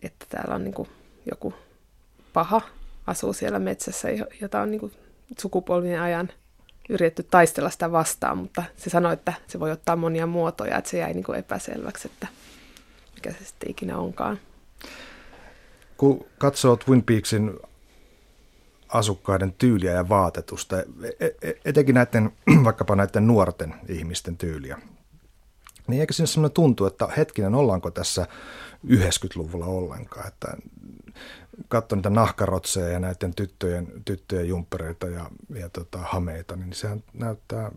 [0.05, 0.89] että täällä on niin kuin
[1.31, 1.53] joku
[2.33, 2.61] paha
[3.07, 4.07] asuu siellä metsässä,
[4.41, 4.91] jota on niin kuin
[5.39, 6.29] sukupolvien ajan–
[6.89, 10.97] yritetty taistella sitä vastaan, mutta se sanoi, että se voi ottaa monia muotoja, että se
[10.97, 12.27] jäi niin kuin epäselväksi, että
[13.15, 14.39] mikä se sitten ikinä onkaan.
[15.97, 17.59] Kun katsoo Twin Peaksin
[18.89, 22.31] asukkaiden tyyliä ja vaatetusta, e, e, etenkin näiden,
[22.65, 24.77] vaikkapa näiden nuorten ihmisten tyyliä,
[25.87, 28.27] Niin eikö siinä sellainen tuntu, että hetkinen, ollaanko tässä
[28.87, 30.47] 90-luvulla ollenkaan, että
[31.67, 37.71] katson niitä nahkarotseja ja näiden tyttöjen, tyttöjen jumppereita ja, ja tota, hameita, niin sehän näyttää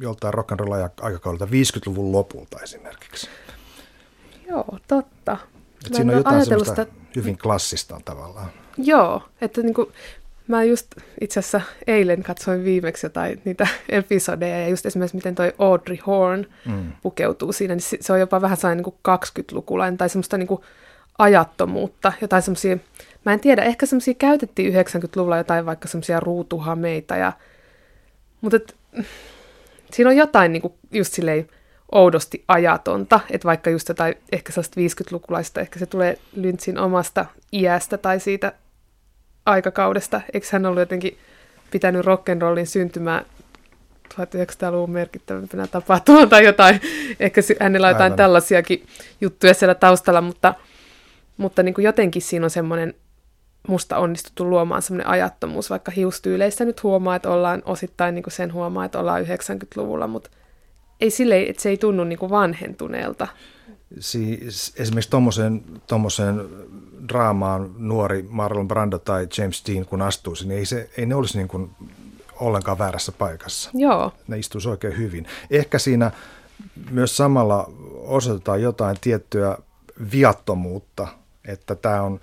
[0.00, 3.28] joltain rock'n'roll aikakaudelta 50-luvun lopulta esimerkiksi.
[4.48, 5.36] Joo, totta.
[5.86, 6.42] Et siinä on jotain
[7.16, 8.50] hyvin klassista tavallaan.
[8.76, 9.88] Joo, että niin kuin,
[10.48, 10.86] mä just
[11.20, 16.46] itse asiassa eilen katsoin viimeksi jotain niitä episodeja ja just esimerkiksi miten toi Audrey Horn
[16.66, 16.92] mm.
[17.02, 20.60] pukeutuu siinä, niin se on jopa vähän sellainen niin 20-lukulainen tai semmoista niin kuin
[21.18, 22.78] ajattomuutta, jotain semmoisia,
[23.24, 27.32] mä en tiedä, ehkä semmoisia käytettiin 90-luvulla jotain vaikka semmoisia ruutuhameita ja,
[28.40, 28.74] mutta et,
[29.92, 31.48] siinä on jotain niin kuin just silleen
[31.92, 37.98] oudosti ajatonta, että vaikka just jotain ehkä sellaista 50-lukulaista, ehkä se tulee Lynchin omasta iästä
[37.98, 38.52] tai siitä
[39.46, 40.20] aikakaudesta.
[40.32, 41.18] Eikö hän ollut jotenkin
[41.70, 43.24] pitänyt rock'n'rollin syntymään
[44.14, 46.80] 1900-luvun merkittävimpänä tapahtumana tai jotain.
[47.20, 48.16] Ehkä hänellä on jotain Aivan.
[48.16, 48.86] tällaisiakin
[49.20, 50.54] juttuja siellä taustalla, mutta,
[51.36, 52.94] mutta niin kuin jotenkin siinä on semmoinen
[53.68, 58.52] musta onnistuttu luomaan semmoinen ajattomuus, vaikka hiustyyleissä nyt huomaa, että ollaan osittain niin kuin sen
[58.52, 60.30] huomaa, että ollaan 90-luvulla, mutta
[61.00, 63.28] ei sille, että se ei tunnu niin kuin vanhentuneelta.
[64.00, 65.10] Siis esimerkiksi
[65.86, 66.44] tuommoiseen
[67.08, 71.36] draamaan nuori Marlon Brando tai James Dean, kun astuisi, niin ei, se, ei ne olisi
[71.38, 71.70] niin kuin
[72.40, 73.70] ollenkaan väärässä paikassa.
[73.74, 74.12] Joo.
[74.28, 75.26] Ne istuisi oikein hyvin.
[75.50, 76.10] Ehkä siinä
[76.90, 79.58] myös samalla osoitetaan jotain tiettyä
[80.12, 81.08] viattomuutta,
[81.44, 82.20] että tämä, on,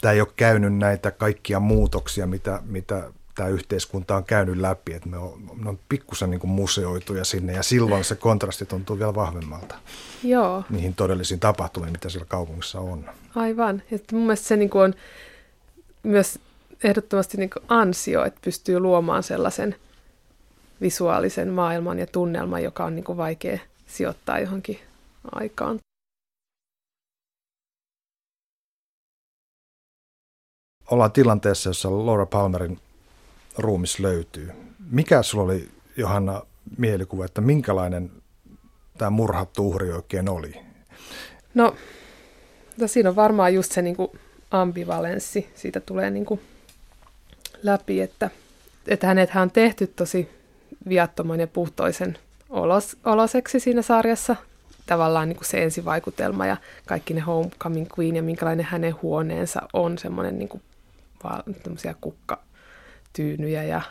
[0.00, 5.08] tämä ei ole käynyt näitä kaikkia muutoksia, mitä, mitä tämä yhteiskunta on käynyt läpi, että
[5.08, 9.74] me on, me on pikkusen niin museoituja sinne ja silloin se kontrasti tuntuu vielä vahvemmalta
[10.22, 10.64] Joo.
[10.70, 13.10] niihin todellisiin tapahtumiin, mitä siellä kaupungissa on.
[13.34, 13.82] Aivan.
[13.92, 14.94] Että mun mielestä se niin kuin on
[16.02, 16.38] myös
[16.84, 19.76] ehdottomasti niin kuin ansio, että pystyy luomaan sellaisen
[20.80, 24.78] visuaalisen maailman ja tunnelman, joka on niin kuin vaikea sijoittaa johonkin
[25.32, 25.78] aikaan.
[30.90, 32.78] Ollaan tilanteessa, jossa Laura Palmerin
[33.58, 34.52] ruumis löytyy.
[34.90, 36.42] Mikä sulla oli, Johanna,
[36.78, 38.10] mielikuva, että minkälainen
[38.98, 40.54] tämä murhattu uhri oikein oli?
[41.54, 41.76] No,
[42.76, 44.10] no siinä on varmaan just se niin kuin
[44.50, 45.50] ambivalenssi.
[45.54, 46.40] Siitä tulee niin kuin
[47.62, 48.30] läpi, että,
[48.88, 50.28] että hänet on tehty tosi
[50.88, 52.18] viattoman ja puhtoisen
[52.50, 54.36] olos, oloseksi siinä sarjassa.
[54.86, 59.98] Tavallaan niin kuin se ensivaikutelma ja kaikki ne Homecoming Queen ja minkälainen hänen huoneensa on
[59.98, 60.62] semmoinen niin kuin
[62.00, 62.38] kukka
[63.12, 63.82] tyynyjä ja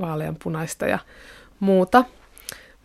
[0.00, 0.98] vaaleanpunaista ja
[1.60, 2.04] muuta.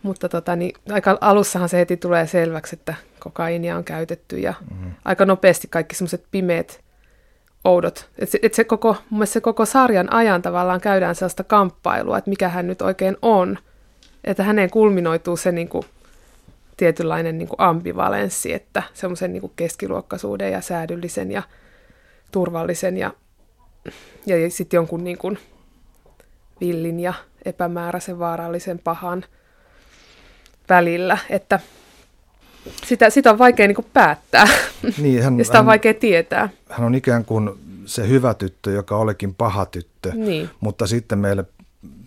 [0.02, 4.92] Mutta tota, niin aika alussahan se heti tulee selväksi, että kokainia on käytetty ja mm-hmm.
[5.04, 6.80] aika nopeasti kaikki semmoiset pimeät,
[7.64, 8.08] oudot.
[8.18, 12.30] Et se, et se koko, mun se koko sarjan ajan tavallaan käydään sellaista kamppailua, että
[12.30, 13.58] mikä hän nyt oikein on.
[14.24, 15.84] Että häneen kulminoituu se niin kuin,
[16.76, 21.42] tietynlainen niin kuin ambivalenssi, että semmoisen niin keskiluokkaisuuden ja säädyllisen ja
[22.32, 23.10] turvallisen ja,
[24.26, 25.38] ja sitten jonkun niin kuin,
[26.60, 27.14] villin ja
[27.44, 29.24] epämääräisen vaarallisen pahan
[30.68, 31.60] välillä, että
[32.86, 34.48] sitä, sitä on vaikea niin kuin päättää
[34.98, 36.48] niin, hän, ja sitä on hän, vaikea tietää.
[36.70, 37.50] Hän on ikään kuin
[37.86, 40.50] se hyvä tyttö, joka olikin paha tyttö, niin.
[40.60, 41.44] mutta sitten meille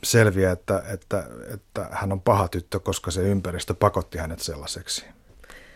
[0.03, 5.05] selviää, että, että, että hän on paha tyttö, koska se ympäristö pakotti hänet sellaiseksi.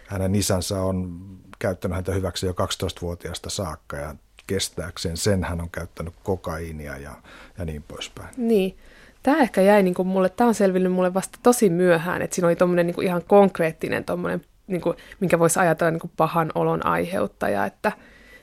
[0.07, 1.19] Hänen isänsä on
[1.59, 4.15] käyttänyt häntä hyväksi jo 12-vuotiaasta saakka ja
[4.47, 7.11] kestääkseen sen hän on käyttänyt kokaiinia ja,
[7.57, 8.29] ja niin poispäin.
[8.37, 8.77] Niin.
[9.23, 12.47] Tämä ehkä jäi niin kuin mulle, tämä on selvinnyt mulle vasta tosi myöhään, että siinä
[12.47, 16.85] oli tuommoinen niin ihan konkreettinen tommonen, niin kuin, minkä voisi ajatella niin kuin pahan olon
[16.85, 17.91] aiheuttaja, että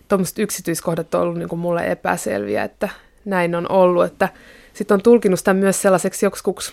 [0.08, 2.88] tuommoiset yksityiskohdat on ollut niin kuin mulle epäselviä, että
[3.24, 4.28] näin on ollut, että
[4.72, 6.72] sitten on tulkinut sitä myös sellaiseksi joksikuksi,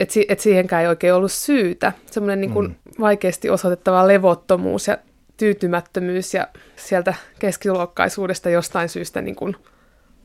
[0.00, 1.92] että, si- siihenkään ei oikein ollut syytä.
[2.10, 2.74] Semmoinen niin kuin mm.
[3.00, 4.98] vaikeasti osoitettava levottomuus ja
[5.36, 9.56] tyytymättömyys ja sieltä keskiluokkaisuudesta jostain syystä niin kuin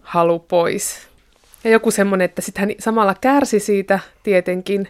[0.02, 1.08] halu pois.
[1.64, 4.88] Ja joku semmoinen, että sitten hän samalla kärsi siitä tietenkin,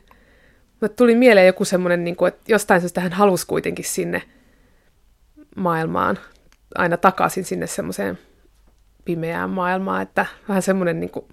[0.82, 4.22] mutta tuli mieleen joku semmoinen, niin kuin, että jostain syystä hän halusi kuitenkin sinne
[5.56, 6.20] maailmaan,
[6.76, 8.18] aina takaisin sinne semmoiseen
[9.06, 11.26] pimeään maailmaan, että vähän semmoinen, niin kuin,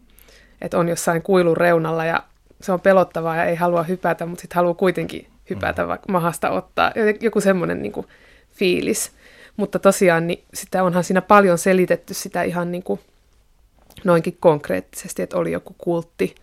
[0.60, 2.22] että on jossain kuilun reunalla ja
[2.60, 5.88] se on pelottavaa ja ei halua hypätä, mutta sitten haluaa kuitenkin hypätä, mm.
[5.88, 6.92] vaikka mahasta ottaa.
[7.20, 8.06] Joku semmoinen niin kuin,
[8.56, 9.12] fiilis.
[9.56, 13.00] Mutta tosiaan niin sitä onhan siinä paljon selitetty sitä ihan niin kuin
[14.04, 16.34] noinkin konkreettisesti, että oli joku kultti,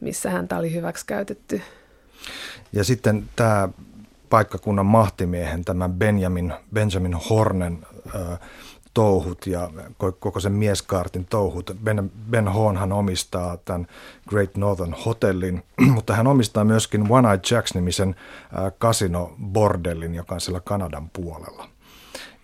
[0.00, 1.62] missä häntä oli hyväksi käytetty.
[2.72, 3.68] Ja sitten tämä
[4.30, 7.78] paikkakunnan mahtimiehen, tämä Benjamin, Benjamin Hornen,
[8.94, 11.70] touhut ja koko sen mieskaartin touhut.
[11.84, 13.86] Ben, ben Hoonhan omistaa tämän
[14.28, 15.62] Great Northern Hotellin,
[15.94, 18.16] mutta hän omistaa myöskin One Eye Jacks-nimisen
[18.78, 21.68] kasino-bordellin, joka on siellä Kanadan puolella.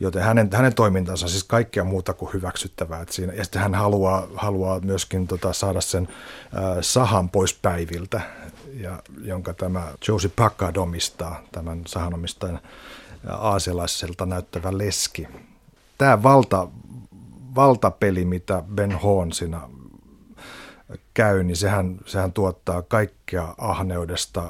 [0.00, 3.00] Joten hänen, hänen toimintansa on siis kaikkea muuta kuin hyväksyttävää.
[3.02, 8.20] Että siinä, ja sitten hän haluaa, haluaa myöskin tota, saada sen äh, sahan pois päiviltä,
[8.74, 12.61] ja, jonka tämä Josie Packard omistaa, tämän sahanomistajan
[13.28, 15.28] aasialaiselta näyttävä leski.
[15.98, 16.68] Tämä valta,
[17.54, 19.61] valtapeli, mitä Ben Hoon siinä
[21.14, 24.42] käy, niin sehän, sehän tuottaa kaikkea ahneudesta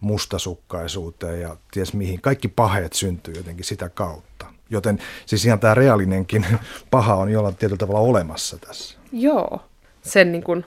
[0.00, 2.20] mustasukkaisuuteen ja ties mihin.
[2.20, 4.46] Kaikki paheet syntyy jotenkin sitä kautta.
[4.70, 6.46] Joten siis ihan tämä reaalinenkin
[6.90, 8.98] paha on jollain tietyllä tavalla olemassa tässä.
[9.12, 9.60] Joo,
[10.02, 10.64] sen niin kuin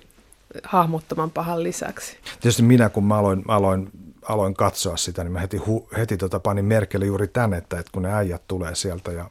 [0.63, 2.17] hahmottoman pahan lisäksi.
[2.41, 3.89] Tietysti minä, kun mä aloin, aloin,
[4.29, 7.91] aloin katsoa sitä, niin mä heti, hu, heti tota panin merkelle juuri tänne, että, että
[7.91, 9.29] kun ne äijät tulee sieltä ja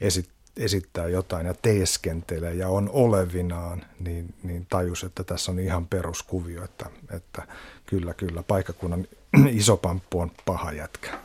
[0.00, 5.86] esit, esittää jotain ja teeskentelee ja on olevinaan, niin, niin tajus, että tässä on ihan
[5.86, 7.42] peruskuvio, että, että
[7.86, 9.06] kyllä, kyllä, paikkakunnan
[9.48, 11.18] iso pamppu on paha jätkä.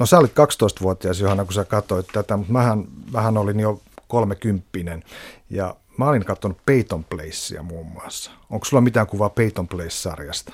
[0.00, 5.04] No sä olit 12-vuotias Johanna, kun sä katsoit tätä, mutta mähän, mähän olin jo kolmekymppinen
[5.50, 8.30] ja mä olin katsonut Peyton Placea muun muassa.
[8.50, 10.52] Onko sulla mitään kuvaa Peyton Place-sarjasta?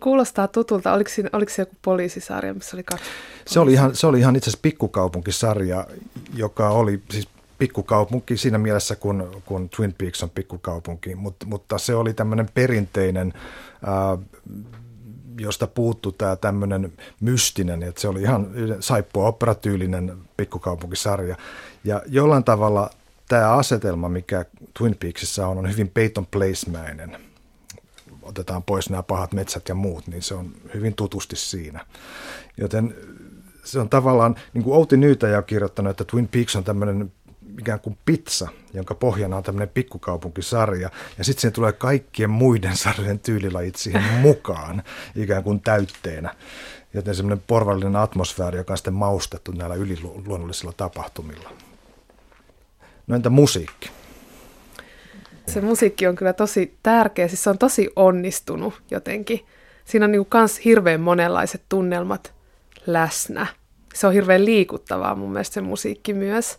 [0.00, 0.92] Kuulostaa tutulta.
[0.92, 3.04] Oliko, siinä, oliko se joku poliisisarja, missä oli kaksi?
[3.46, 5.86] Se oli ihan, se oli ihan itse asiassa pikkukaupunkisarja,
[6.34, 11.94] joka oli siis pikkukaupunki siinä mielessä, kun, kun Twin Peaks on pikkukaupunki, mutta, mutta se
[11.94, 13.32] oli tämmöinen perinteinen,
[13.86, 14.18] ää,
[15.40, 21.36] josta puuttu tämä tämmöinen mystinen, että se oli ihan saippua operatyylinen pikkukaupunkisarja.
[21.84, 22.90] Ja jollain tavalla
[23.32, 24.44] tämä asetelma, mikä
[24.78, 27.16] Twin Peaksissa on, on hyvin Peyton Place-mäinen.
[28.22, 31.86] Otetaan pois nämä pahat metsät ja muut, niin se on hyvin tutusti siinä.
[32.56, 32.94] Joten
[33.64, 37.12] se on tavallaan, niin kuin Outi Nyytäjä on kirjoittanut, että Twin Peaks on tämmöinen
[37.58, 43.18] ikään kuin pizza, jonka pohjana on tämmöinen pikkukaupunkisarja, ja sitten siihen tulee kaikkien muiden sarjojen
[43.18, 44.82] tyylilajit siihen mukaan,
[45.16, 46.34] ikään kuin täytteenä.
[46.94, 51.71] Joten semmoinen porvallinen atmosfääri, joka on sitten maustettu näillä yliluonnollisilla tapahtumilla.
[53.12, 53.90] No entä musiikki?
[55.46, 59.46] Se musiikki on kyllä tosi tärkeä, siis se on tosi onnistunut jotenkin.
[59.84, 62.34] Siinä on niin kans hirveän monenlaiset tunnelmat
[62.86, 63.46] läsnä.
[63.94, 66.58] Se on hirveän liikuttavaa mun mielestä se musiikki myös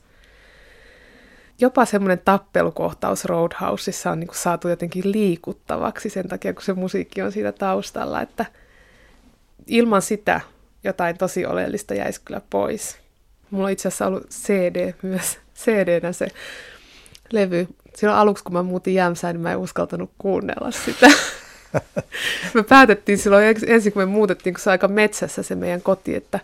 [1.60, 7.32] jopa semmoinen tappelukohtaus Roadhouseissa on niin saatu jotenkin liikuttavaksi sen takia, kun se musiikki on
[7.32, 8.46] siinä taustalla, että
[9.68, 10.42] ilman sitä
[10.84, 12.98] jotain tosi oleellista jäisi kyllä pois.
[13.52, 16.28] Mulla on itse asiassa ollut CD myös, cd se
[17.32, 17.68] levy.
[17.96, 21.08] Silloin aluksi, kun mä muutin Jämsään, niin mä en uskaltanut kuunnella sitä.
[22.54, 26.40] me päätettiin silloin ensin, kun me muutettiin, kun se aika metsässä se meidän koti, että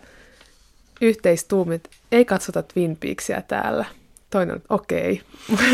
[1.00, 3.84] yhteistuumit, ei katsota Twin Peaksia täällä–
[4.30, 5.22] toinen on, okei,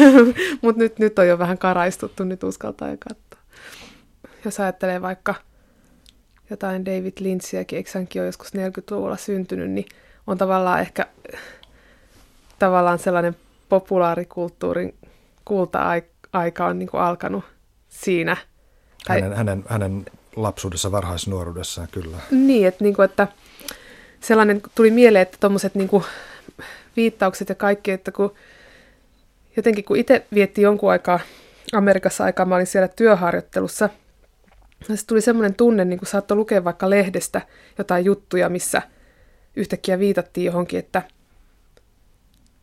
[0.62, 3.40] mutta nyt, nyt on jo vähän karaistuttu, nyt uskaltaa jo katsoa.
[4.44, 5.35] Jos ajattelee vaikka
[6.51, 9.87] jotain David Lynchiäkin, eikö hänkin ole joskus 40-luvulla syntynyt, niin
[10.27, 11.07] on tavallaan ehkä
[12.59, 13.37] tavallaan sellainen
[13.69, 14.95] populaarikulttuurin
[15.45, 17.45] kulta-aika on niin kuin alkanut
[17.88, 18.37] siinä.
[19.09, 22.16] Hänen, hänen, hänen lapsuudessa, varhaisnuoruudessaan kyllä.
[22.31, 23.29] Niin, että, niin kuin, että
[24.21, 25.90] sellainen tuli mieleen, että tuommoiset niin
[26.97, 28.35] viittaukset ja kaikki, että kun
[29.57, 31.21] jotenkin kun itse vietti jonkun aikaa
[31.73, 33.88] Amerikassa aikaa, mä olin siellä työharjoittelussa,
[34.88, 37.40] ja se tuli semmoinen tunne, niin kuin saattoi lukea vaikka lehdestä
[37.79, 38.83] jotain juttuja, missä
[39.57, 41.03] yhtäkkiä viitattiin johonkin, että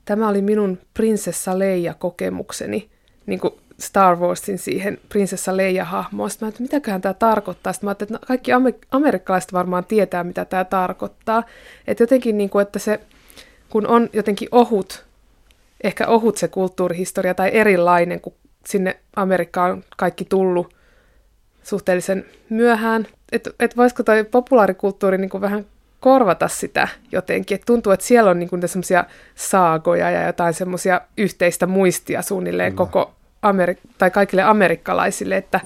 [0.05, 2.89] tämä oli minun prinsessa Leija-kokemukseni,
[3.25, 6.29] niin kuin Star Warsin siihen prinsessa Leija-hahmoon.
[6.29, 7.73] Sitten mä että mitäköhän tämä tarkoittaa.
[7.73, 8.51] Sitten mä että no, kaikki
[8.91, 11.43] amerikkalaiset varmaan tietää, mitä tämä tarkoittaa.
[11.87, 12.99] Että jotenkin, niin kuin, että se
[13.69, 15.05] kun on jotenkin ohut,
[15.83, 18.33] ehkä ohut se kulttuurihistoria tai erilainen, kun
[18.65, 20.75] sinne Amerikkaan on kaikki tullut
[21.63, 23.07] suhteellisen myöhään.
[23.31, 25.65] Että et voisiko toi populaarikulttuuri niin kuin vähän
[26.03, 27.55] korvata sitä jotenkin.
[27.55, 32.75] Et tuntuu, että siellä on niin semmoisia saagoja ja jotain semmoisia yhteistä muistia suunnilleen mm.
[32.75, 35.59] koko Ameri- tai kaikille amerikkalaisille, että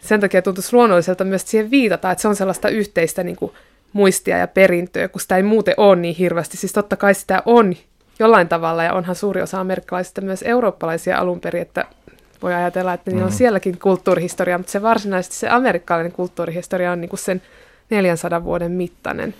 [0.00, 3.52] sen takia tuntuisi luonnolliselta myös siihen viitata, että se on sellaista yhteistä niin kuin
[3.92, 6.56] muistia ja perintöä, kun sitä ei muuten ole niin hirveästi.
[6.56, 7.74] Siis totta kai sitä on
[8.18, 11.84] jollain tavalla, ja onhan suuri osa amerikkalaisista myös eurooppalaisia alun perin, että
[12.42, 13.36] voi ajatella, että niillä on mm.
[13.36, 17.42] sielläkin kulttuurihistoria, mutta se varsinaisesti se amerikkalainen kulttuurihistoria on niin kuin sen
[17.90, 19.34] 400 vuoden mittainen.